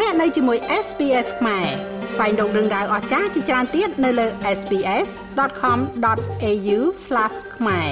[0.00, 1.66] លោកអ្នកនៅជាមួយ SPS ខ្មែរ
[2.12, 4.26] ស្វែងរកដឹងដៅអស្ចារ្យជាច្រើនទៀតនៅលើ
[4.58, 6.78] SPS.com.au/
[7.56, 7.90] ខ្មែរ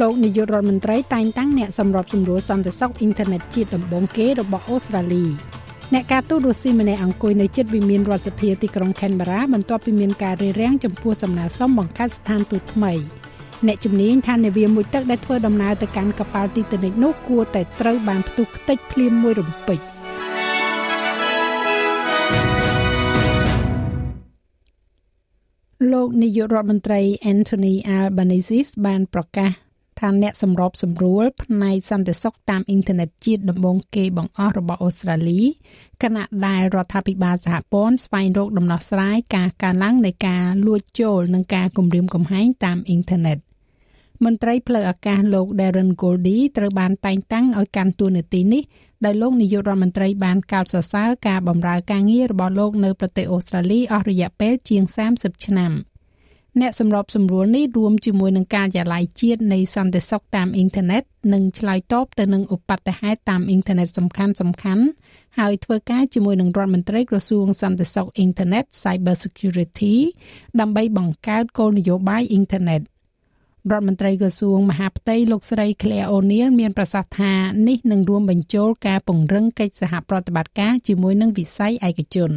[0.00, 5.24] លោកនាយករដ្ឋមន្ត្រីតែងតាំងអ្នកសម្របសម្រួលសន្តិសុខអ៊ីនធឺណិតជាតិដំបូងគេរបស់អូស្ត្រាលី
[5.94, 12.94] អ្នកការទូតរុស្ស៊ីម្នាក់អង្គុយនៅជិតវិមានរដ្ឋសភាទីក្រុង Canberra បន្ទាប់ពីមានការរារាំងចំពោះសំណើសុំបង្កើតស្ថានទូតថ្មី
[13.66, 19.80] អ្នកជំនាញថានាវាមួយទឹកដែលធ្វើដំណើរទៅកាន់កប៉ាល់ទីតានិកនោះគួរតែត្រូវបានផ្ទុះខ្ទេចភ្លាមមួយរំពេច
[25.92, 27.00] លោកនាយករដ្ឋមន្ត្រី
[27.32, 29.50] Anthony Albanese បានប្រកាស
[30.00, 35.40] ថាអ្នកសម្របសម្រួលផ្នែកសន្តិសុខតាមអ៊ីនធឺណិតជាតិដំបូងគេបង្អស់របស់អូស្ត្រាលី
[36.02, 43.38] គណៈដែលរដ្ឋាភិបាលសហព័ន្ធស្វែងរកដំណោះស្រាយការកើនឡើងនៃការលួចចូលនិងការគំរាមកំហែងតាមអ៊ីនធឺណិត
[44.24, 48.62] មន្ត្រីផ្លូវអាកាសលោក Darren Goldie ត្រូវបានតែងតាំងឲ្យកាន់តួនាទីនេះ
[49.04, 54.82] ដោយលោកនាយករដ្ឋមន្ត្រីបានកោតសរសើរការបម្រើការងាររបស់លោកនៅប្រទេសអូស្ត្រាលីអស់រយៈពេលជាង
[55.14, 55.72] 30ឆ្នាំ។
[56.60, 64.84] អ្នកសម្របសម្រួលនេះរួមជាមួយនឹងការចាឡាយជាតិនៃសន្តិសុខតាមអ៊ីនធឺណិតនិងឆ្លើយតបទៅនឹងឧបទ្ទហេតុតាមអ៊ីនធឺណិតសំខាន់សំខាន់
[65.38, 69.94] ហើយធ្វើការជាមួយនឹងរដ្ឋមន្ត្រីក្រសួងសន្តិសុខអ៊ីនធឺណិត Cyber Security
[70.60, 72.80] ដើម្បីបង្កើតគោលនយោបាយអ៊ីនធឺណិត
[73.72, 77.32] រដ្ឋមន្ត្រីក្រសួងមហាផ្ទៃលោកស្រី Claire O'Neil មានប្រសាសន៍ថា
[77.68, 82.32] នេះនឹងរួមបញ្ចូលការពង្រឹងកិច្ចសហប្រតិបត្តិការជាមួយនឹងវិស័យឯកជន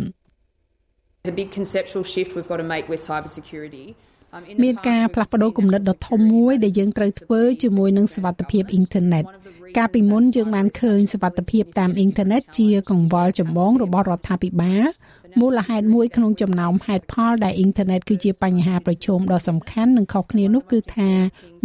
[1.21, 3.85] There's a big conceptual shift we've got to make with cybersecurity
[4.63, 9.25] មានការផ្លាស់ប្ដូរគំនិតដ៏ធំមួយដែលយើងត្រូវធ្វើជាមួយនឹងសុវត្ថិភាពអ៊ីនធឺណិត
[9.77, 14.83] កាលពីមុនយើងបានឃើញសុវត្ថិភាពតាមអ៊ីនធឺណិតជាកង្វល់ចម្បងរបស់រដ្ឋាភិបាល
[15.39, 21.11] មូលហេតុមួយក្នុងចំណោមហេតុផលដែលអ៊ីនធឺណិតគឺជាបញ្ហាប្រឈមដ៏សំខាន់និងខុសគ្នានោះគឺថា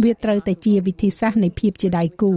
[0.03, 2.33] វាត្រូវតែជាវិធីសាស្ត្រនៃភាពជាដៃគូ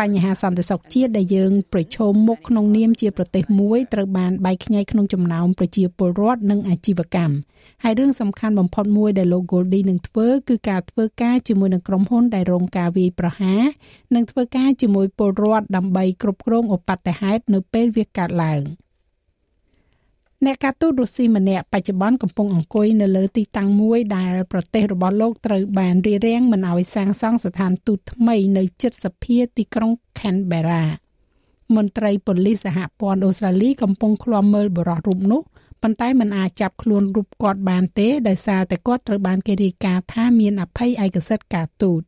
[0.00, 7.34] បញ្ហាសន្តិសុខជាតិដែលយើងប្រឈមមុខក្នុងនាមជាប្រទេសមួយត្រូវបានបែកខ្ញែកក្នុងចំណោមប្រជាពលរដ្ឋនិងអាជីវកម្ម
[7.82, 13.62] ហើយរឿងសំខាន់បំផុតមួយដែលលោក Goldie នឹងធ្វើគឺការធ្វើការជាមួយនឹងក្រុមហ៊ុនដែលរងការវាយប្រហារ
[14.14, 18.62] និងធ្វើការជាមួយពលរដ្ឋដើម្បីគ្រប់គ្រងឧបទ្ទហេតុនៅពេលវាកើតឡើង។
[20.46, 30.84] អ្នកការទូតរុស្ស៊ីម្នាក់បច្ចុប្បន្នកំពុងអង្គុយនៅលើទីតាំងមួយដែលប្រទេសរបស់លោកត្រូវបានរារាំងមិនឲ្យសាងសង់ស្ថានទូតថ្មីនៅជិតសភាទីក្រុង Canberra
[31.74, 35.40] មន្ត្រីប៉ូលីសសហព័ន្ធអូស្ត្រាលីកំពុងឃ្លាំមើលបរិះរូបនោះ
[35.82, 42.02] ប៉ុន្តែមិនអាចចាប់ខ្លួនរូបគាត់បានទេដោយសារតែគាត់ត្រូវបានគេរាយការណ៍ថាមានអភ័យឯកសិទ្ធិការទូត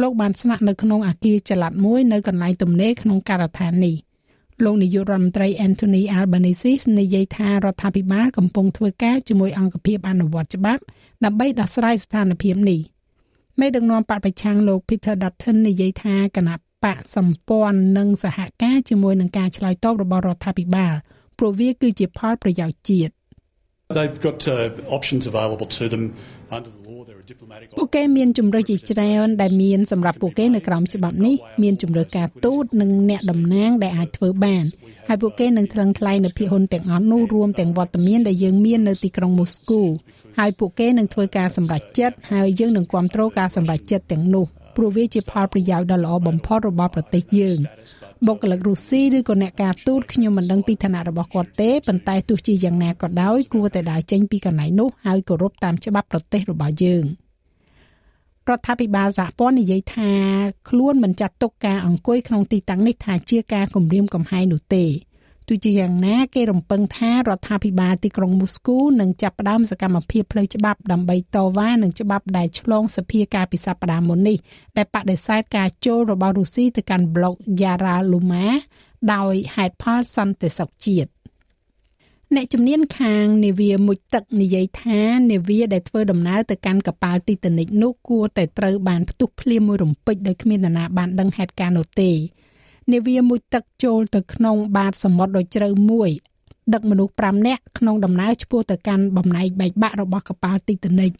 [0.00, 3.96] លោកបានស្នាក់នៅក្នុងអគារចល័តមួយនៅកន្លែងទំនេរក្នុងការដ្ឋាននេះ។
[4.62, 10.82] លោកនាយករដ្ឋមន្ត្រី Anthony Albanese និយាយថារដ្ឋាភិបាលកំពុងធ្វើការជាមួយអង្គភាពអនុវត្តច្បាប់
[11.24, 12.80] ដើម្បីដោះស្រាយស្ថានភាពនេះ
[13.60, 20.94] មេដឹកនាំបកប្រឆាំងលោក Peter Dutton និយាយថាគណៈបកសម្ព័ន្ធនឹងសហការជាមួយនឹងការឆ្លើយតបរបស់រដ្ឋាភិបាល
[21.38, 23.12] ព្រោះវាគឺជាផលប្រយោជន៍ជាតិ
[23.90, 26.16] They've got uh, options available to them
[26.50, 26.84] under the
[27.78, 34.64] ពួកគេមានជំរើសជាច្រើនដែលមានសម្រាប់ពួកគេនៅក្រោមច្បាប់នេះមានជំរើសការទូតនិងអ្នកតំណាងដែលអាចធ្វើបាន
[35.08, 39.82] ហើយពួកគេនឹងថ្លឹងថ្លែងនៅភាគហ៊ុនទាំងអស់នោះរួមទាំងវត្តមានដែលយើងមាននៅទីក្រុងមូស្គូ
[40.38, 44.46] ហើយពួកគេនឹងធ្វើការសម្រេចចិត្តហើយយើងនឹងគ្រប់គ្រងការសម្រេចចិត្តទាំងនោះ
[44.76, 47.58] ព្រោះវាជាផលប្រយោជន៍ដ៏ល្អបំផុតរបស់ប្រទេសយើង
[48.26, 57.04] បុគ្គលិករុស្ស៊ីឬក៏អ្នកការទូតខ្ញុំមិនដឹងពីឋានៈរបស់គាត់ទេប៉ុន្តែទោះជាយ៉ាងណាក៏ដោយគួរតែដើរចេញពីកន្លែងនោះហើយគោរពតាមច្បាប់ប្រទេសរបស់យើង
[58.48, 60.10] រដ្ឋាភិបាលសហព័ន្ធនិយាយថា
[60.68, 64.84] ខ្លួនមិនចាត់ទុកការអង្គុយក្នុងទីតាំងនេះថាជាការគំរាមកំហែងនោះទេ
[65.48, 74.38] ទោះជាយ៉ាងណាគេរំពឹងថារដ្ឋាភិបាលទីក្រុងមូស្គូនឹងចាប់ផ្ដើមសកម្មភាពផ្លូវច្បាប់ដើម្បីតវ៉ានឹងច្បាប់ដែលឆ្លងសភាការពីសប្តាហ៍មុននេះ
[74.76, 78.46] ដែលបដិសេធការចូលរបស់រុស្ស៊ីទៅកាន់ប្លុក Yara Luma
[79.12, 81.10] ដោយហេតុផលសន្តិសុខជាតិ
[82.34, 85.00] អ្នកជំនាញខាងនាវាមុជទឹកនិយាយថា
[85.32, 92.10] នាវាដែលធ្វើដំណើរទៅកាន់កប៉ាល់ទីតានិកនោះគួរតែត្រូវបានផ្ទុះភ្លាមមួយរំពេចដោយគ្មាននរណាបានដឹងហេតុការណ៍នោះទេ
[92.92, 96.10] នាវាមួយទឹកចូលទៅក្នុងបាតសមុទ្រដ៏ជ្រៅមួយ
[96.74, 101.12] ដឹកមនុស្ស5នាក់ក្នុងដំណើរឆ្ពោះទៅកាន់បំណែកបែកបាក់របស់កប៉ាល់ទីតានិក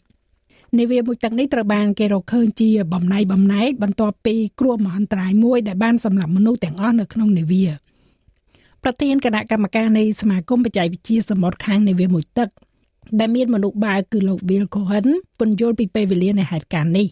[0.79, 7.65] នាវាមួយទឹកនេះត្រូវបានគេរកឃើញជាបំណែកបំណែកបន្ទាប់ពីគ្រោះមហន្តរាយមួយដែលបានសម្លាប់មនុស្សទាំងអស់នៅក្នុងនាវា
[8.83, 12.49] ប្រធានគណៈកម្មការនៃសមាគមបច្ចេកវិទ្យាសមុទ្រខាងនាវាមួយទឹក
[13.19, 15.07] ដែលមានមនុស្សបាវគឺលោក Will Cohen
[15.39, 17.07] ពន្យល់ពីពេលវេលានៃហេតុការណ៍នេះ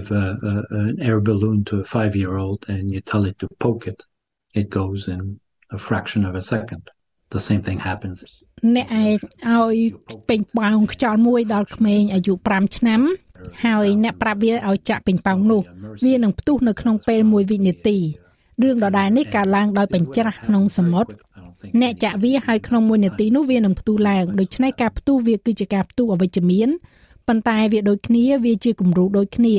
[0.00, 3.38] If a, a, an air balloon to a five year old and you tell it
[3.40, 4.02] to poke it,
[4.54, 5.38] it goes in
[5.70, 6.82] a fraction of a second.
[7.28, 8.18] The same thing happens.
[8.76, 9.76] អ្នកឯងឲ្យ
[10.28, 13.00] ពេញប៉ោងខ្យល់មួយដល់ក្មេងអាយុ5ឆ្នាំ
[13.64, 15.62] ហើយអ្នកប្រាប់វាឲ្យចាក់ពេញប៉ោងនោះ
[16.04, 17.98] វានឹងផ្ទុះនៅក្នុងពេល1វិនាទី
[18.62, 21.10] រឿងដដែលនេះកើតឡើងដោយបញ្ច្រាស់ក្នុងសមុទ្រ
[21.80, 26.68] អ្នកចាក់វាហើយក្នុង1នាទីនោះវានឹងផ្ទុះឡើងដូច្នេះការផ្ទុះវាគឺជាការផ្ទុះអវិជ្ជមាន
[27.28, 29.56] ប៉ុន្តែវាដូចគ្នាវាជាគំរូដូចគ្នា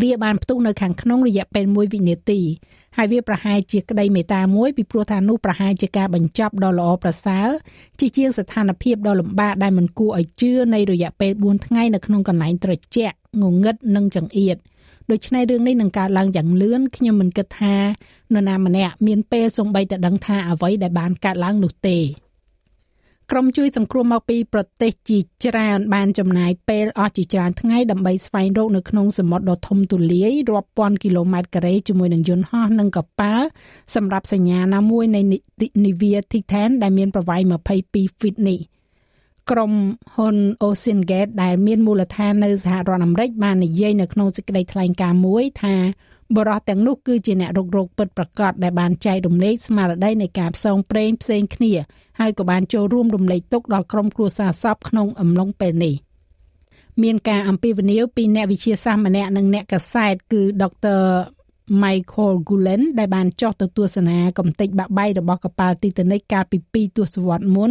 [0.00, 2.40] វាបានផ្ទុះនៅខាងក្នុងរយៈពេល1វិនាទី
[2.96, 7.48] ហើយវាប្រហែលជាក្តីមេត្តាមួយពីព្រោះថានោះប្រហែលជាការបញ្ចប់ដ៏ល្អប្រសើរ
[8.00, 14.56] ជាជាងស្ថានភាពដ៏លំបាកដែលមិនគួរឲ្យជឿនៃរយៈពេល4ថ្ងៃនៅក្នុងកន្លែងត្រជាក់ងងឹតនិងចង្អៀត
[15.10, 17.76] ដូច្នេះរឿងនេះនឹងកើតឡើងយ៉ាងលឿនខ្ញុំមិនគិតថា
[18.32, 21.98] នរណាម្នាក់មានពេលសំបីតែដឹងថាអ្វីដែលបានកើតឡើងនោះទេ
[23.30, 33.46] ក្រុមជួយសង្គ្រោះមកពីប្រទេសជាច្រើនបានចំណាយពេលអស់ជាច្រើនថ្ងៃដើម្បីស្វែងរកនៅក្នុងសមុទ្រដ៏ធំទូលាយរាប់ពាន់គីឡូម៉ែត្រការ៉េជាមួយនឹងយន្តហោះនិងកប៉ាល់
[33.94, 35.20] សម្រាប់សញ្ញាណាមួយនៃ
[35.84, 37.42] Nivea Titan ដែលមានប្រវែង
[37.82, 38.58] 22 feet នេះ
[39.50, 39.72] ក្រុម
[40.14, 40.36] ហ៊ុន
[40.66, 45.76] Ocean Gate ដែលមានមូលដ្ឋាននៅសហរដ្ឋអាមេរិកបាននិយាយនៅក្នុងសេចក្តីថ្លែងការណ៍មួយថា
[46.36, 51.72] បរិះទាំងនោះគឺជាអ្នករករោគពិតប្រាកដដែលបានចែករំលែកស្មារតីនៃការផ្សងព្រេងផ្សេងគ្នា
[52.20, 55.94] ហើយក៏បានចូលរួមរំលែកទុកដល់ក្រុមគ្រួសារសពក្នុងអំឡុងពេលនេះ
[57.02, 61.02] មានការអំពាវនាវពីអ្នកវិទ្យាសាស្ត្រម្នាក់និងអ្នកកសែតគឺដុកទ័រ
[61.82, 67.70] Michael Gulen ដែលបានចុះទៅទស្សនាកំទេចបាក់បែករបស់កប៉ាល់ Titanic កាលពី2ទសវត្សរ៍មុន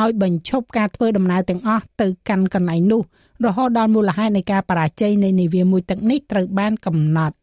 [0.00, 3.02] ឲ្យបញ្ឈប់ការធ្វើដំណើរទាំងអស់ទៅកាន់កន្លែងនោះ
[3.46, 7.36] រហូតដល់មូលហេតុនៃការបរាជ័យនៃនាវាមួយទឹកនេះត្រូវបានកំណត់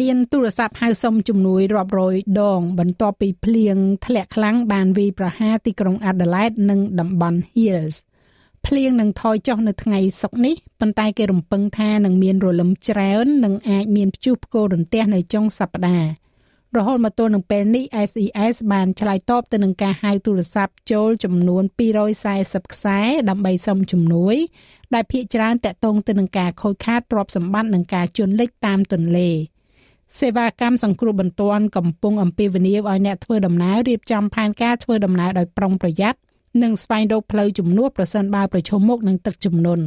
[0.00, 7.96] មានទូរស័ព្ទហៅសុំជំនួយរាប់រយដង បន្ទាប់ពីភ្លៀងធ្លាក់ខ្លាំងបានវាយប្រហារទីក្រុង Adelaide និងតំបន់ Hills
[8.66, 16.10] ភ្លៀងនឹងថយចុះនៅថ្ងៃសុក្រនេះប៉ុន្តែគេរំពឹងថានឹងមានរលឹមច្រើននិងអាចមានព្យុះផ្គររន្ទះនៅចុងសប្តាហ៍
[16.76, 21.64] រហូតមកទល់នឹងពេលនេះ SES បានឆ្លើយតបទៅនឹងការហៅទូរស័ព្ទចូលចំនួន
[22.18, 24.36] 240ខ្សែដើម្បីសុំជំនួយ
[24.94, 29.30] ដែលភាគច្រើនតាក់ទងទៅនឹងការខូចខាតទ្រព្យសម្បត្តិនិងការជន់លិចតាមទន្លេ។
[30.18, 36.18] សេវាកម្មសង្គ្រោះបន្ទាន់កំពុងអំពាវនាវឲ្យអ្នកធ្វើដំណើររៀបចំផែនការធ្វើដំណើរដោយប្រុងប្រយ័ត្ន
[36.62, 39.84] និងស្វែងរកផ្លូវជំនួសប្រសិនបើប្រឈមមុខនឹងទឹកជំនន់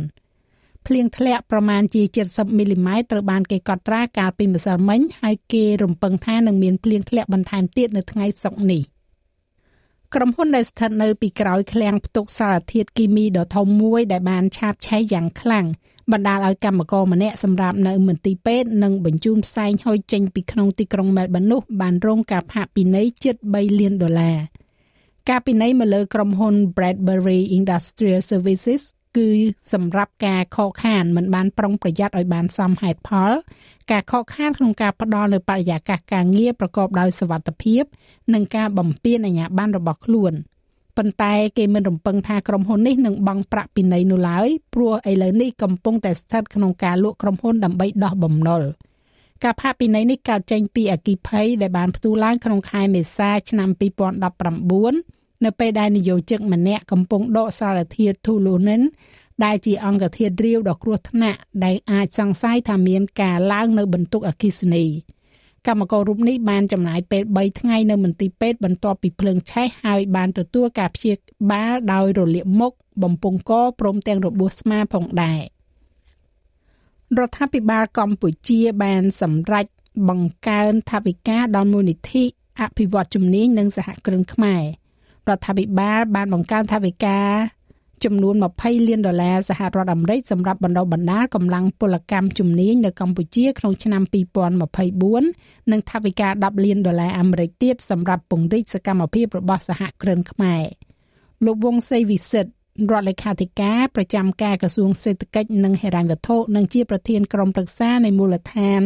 [0.88, 8.82] ភ្លៀងធ្លាក់ប្រមាណជា70មីលីម៉ែត្រត្រូវបានគេកត់ត្រាកាលពីម្សិលមិញហើយគេរំពឹងថានឹងមានភ្លៀងធ្លាក់បន្ថែមទៀតនៅថ្ងៃសុក្រនេះ
[10.16, 15.66] ក្រុមហ៊ុនដែលស្ថិតនៅពីក្រោយឃ្លាំងផ្ទុកសារធាតុគីមីដ៏ធំមួយដែលបានឆាបឆេះយ៉ាងខ្លាំង
[16.14, 24.38] បណ្ដាលឲ្យកម្មករម្នាក់សម្រាប់នៅមន្ទីរពេទ្យនិងបញ្ជូនផ្សែងហុយចេញពីក្នុងទីក្រុងមែលប៊ននោះបានរងការផាកពិន័យជិត3លានដុល្លារ
[25.30, 28.82] ការពិន័យមកលើក្រុមហ៊ុន Bradbury Industrial Services
[29.18, 29.30] គឺ
[29.74, 33.32] សម្រាប់ការខកខានមិនបានប្រុងប្រយ័ត្នឲ្យបានសមហេតុផល
[33.92, 37.84] ការខកខានក្នុងការផ្ដល់នូវបរិយាកាសការងារប្រកបដោយសុវត្ថិភាព
[38.34, 40.34] និងការបំពេញអាជ្ញាប័ណ្ណរបស់ខ្លួន។
[40.98, 48.62] ប៉ុន្តែគេមិនរំពឹងថាក្រុមហ៊ុននេះនឹងបង់ប្រាក់ពិន័យនោះឡើយព្រោះឥឡូវនេះកំពុងតែស្ថិតក្នុងការលក់ក្រុមហ៊ុនដើម្បីដោះបំណុល
[49.44, 53.70] ការផាកពិន័យនេះកើតចេញពីអគិភ័យដែលបានផ្ទុះឡើងក្នុងខែមេសាឆ្នាំ
[54.78, 58.84] 2019នៅពេលដែលនយោជិកម្នាក់កំពុងដកសារធាតុ Toluenen
[59.46, 64.86] ដែលជាអង្គធាតុរាវដ៏គ្រោះថ្នាក់ដែលអាចសង្ស័យថាមានការឡើងនៅបន្ទុកអគ្គិសនី។
[65.68, 71.14] កម្មកររូបនេះបានចំណាយពេល3ថ្ងៃនៅមន្ទីរពេទ្យបន្ទាប់ពីភ្លើងឆេះហើយបានទទួលការព្យា
[71.52, 72.72] បាលដោយរលាកមុខ
[73.04, 75.42] បំពង់កព្រមទាំងរបួសស្មាផងដែរ
[77.20, 79.66] រដ្ឋាភិបាលកម្ពុជាបានសម្រេច
[80.10, 82.24] បង្កើនថវិកាដល់មូលនិធិ
[82.62, 84.64] អភិវឌ្ឍជំនាញនិងសហគ្រិនខ្មែរ
[85.30, 87.20] រដ្ឋាភិបាលបានបង្កើនថវិកា
[88.04, 94.02] ចំនួន20លានដុល្លារសហរដ្ឋអាមេរិកសម្រាប់បណ្ដុះបណ្ដាលកម្លាំងពលកម្មជំនាញនៅកម្ពុជាក្នុងឆ្នាំ
[94.86, 100.64] 2024និងថវិកា10លានដុល្លារអាមេរិកទៀតសម្រាប់ពង្រីកសកម្មភាពរបស់សហគ្រិនខ្មែរ
[101.46, 102.52] លោកវងសេវិសិទ្ធ
[102.92, 108.82] រដ្ឋលេខាធិការប្រចាំការក្រសួងសេដ្ឋកិច្ចនិងហិរញ្ញវត្ថុនិងជាប្រធានក្រុមប្រឹក្សានៃមូលដ្ឋាន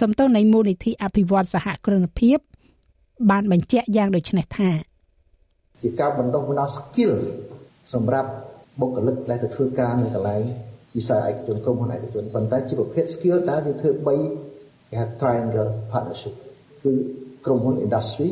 [0.00, 2.38] សំទោសនៃមូលនិធិអភិវឌ្ឍសហគ្រិនភាព
[3.30, 4.70] បានបញ្ជាក់យ៉ាងដូចនេះថា
[5.82, 7.12] ជាការបណ្ដុះបណ្ដាល skill
[7.92, 8.30] សម្រាប់
[8.80, 10.42] បុគ្គលិកដែលទៅធ្វើការនៅកន្លែង
[10.96, 14.06] វិស័យឯកជនក្រុមហ៊ុនឯកជនប៉ុន្តែជាប្រភេទ skill តើយើងធ្វើ3
[14.90, 16.34] គេហៅ triangle partnership
[16.82, 16.92] គឺ
[17.46, 18.30] ក្រុមហ៊ុន industry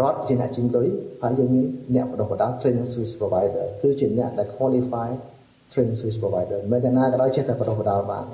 [0.00, 0.86] រដ្ឋជាអ្នកជំនួយ
[1.22, 5.08] ហើយយើងមានអ្នកបណ្ដុះបណ្ដាល training service provider គឺជាអ្នកដែល qualify
[5.72, 8.26] training service provider មិនតែណាក៏ដោយចេះតែបណ្ដុះបណ្ដាលបាន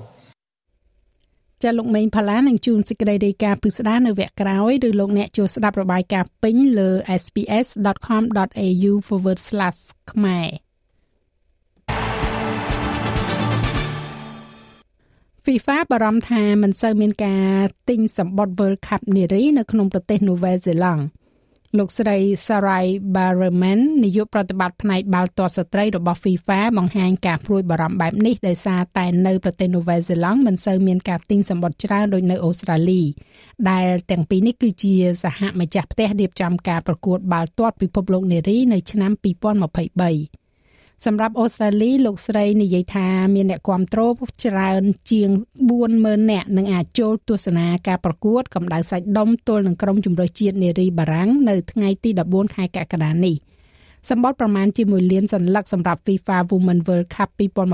[1.63, 6.91] ចាលោកមេងផាឡានឹងជួនសេចក្តីរាយការណ៍ពិស្ដារនៅវគ្គក្រោយឬលោកអ្នកចូលស្ដាប់របាយការណ៍ពេញលើ
[7.23, 8.93] sps.com.au/
[10.13, 10.49] ខ្មែរ
[15.45, 21.03] FIFA បារម្ភថាមិនសូវមានការទិញសម្បត្តិ World Cup នារីនៅក្នុងប្រទេសនូវែលសេឡង់
[21.79, 33.03] លោកស្រី Sarai Barreman នាយកប្រតិបត្តិផ្នែកបាល់ទាត់ស្ត្រីរបស់ FIFA បង្ហាញការព្រួយបារម្ភបែបនេះដោយសារតែនៅប្រទេសនូវែលសេឡង់មិនសូវមានការទិញសម្បត្តិច្រើនដូចនៅអូស្ត្រាលី
[33.71, 40.46] ដែលទាំងពីរនេះគឺជាសហម្ចាស់ផ្ទះរៀបចំការប្រកួតបាល់ទាត់ពិភពលោកនារីនៅឆ្នាំ2023
[41.05, 44.13] សម្រាប់អូស្ត្រាលីលោកស្រីនិយាយថាមានអ្នកគ្រប់គ្រង
[44.45, 45.31] ច្រើនជាង
[45.81, 53.37] 40000នាក់នឹងអាចចូលទស្សនាការប្រកួតកម្ដៅសាច់ដុំទល់នឹងក្រុមជម្រើសជាតិនារីបារាំងនៅថ្ងៃទី14ខែកក្កដានេះ
[54.11, 57.29] សម្បត្តិប្រមាណជាមួយលានសន្លឹកសម្រាប់ FIFA Women World Cup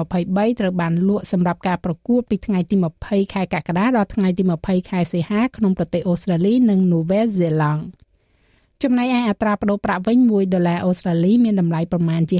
[0.07, 7.83] 2023ត្រូវបានលក់សម្រាប់ការប្រកួតពីថ្ងៃទី20ខែកក្កដាដល់ថ្ងៃទី20ខែសីហាក្នុងប្រទេសអូស្ត្រាលីនិងនូវែលសេឡង់
[8.83, 12.39] ចំណែកឯអត្រាប្តូរប្រាក់វិញ1ដុល្លារអូស្ត្រាលីមានតម្លៃប្រមាណជា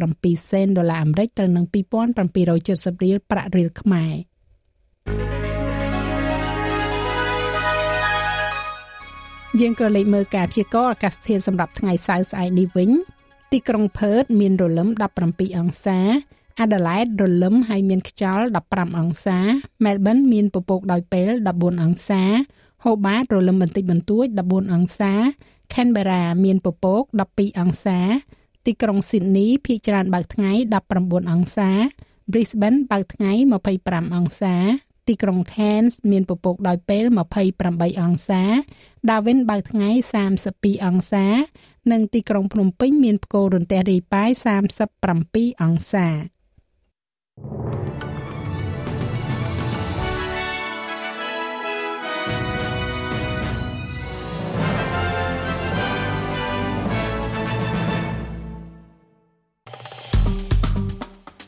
[0.00, 4.14] 67សេនដុល្លារអាមេរិកត្រូវនឹង2770រៀលប្រាក់រៀលខ្មែរ
[9.60, 12.90] យើងក៏លេខមើលការព្យាករណ៍អាកាសធាតុសម្រាប់ថ្ងៃសៅរ៍ស្អែកនេះវិញ
[13.52, 14.88] ទីក្រុងផឺតមានរលឹម
[15.24, 16.00] 17អង្សា
[16.60, 19.38] អាដាលេដរលឹមហើយមានខ្យល់15អង្សា
[19.84, 22.22] មែលប៊នមានពពកដោយពេល14អង្សា
[22.84, 25.12] ហូបាតរលឹមបន្តិចបន្តួច14អង្សា
[25.72, 27.98] Canberra មានពពក12អង្សា
[28.66, 30.52] ទីក្រុង Sydney ភាគច្រើនបើកថ្ងៃ
[30.92, 31.70] 19អង្សា
[32.32, 33.32] Brisbane បើកថ្ងៃ
[33.70, 34.54] 25អង្សា
[35.08, 37.04] ទីក្រុង Cairns មានពពកដោយពេល
[37.52, 38.42] 28អង្សា
[39.08, 39.90] Darwin បើកថ្ងៃ
[40.38, 41.26] 32អង្សា
[41.92, 44.30] និងទីក្រុងភ្នំពេញមានផ្គររន្ទះរាយប៉ាយ
[44.96, 46.08] 37អង្សា